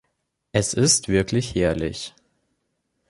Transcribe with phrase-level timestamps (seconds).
[0.51, 2.15] Es ist wirklich herrlich.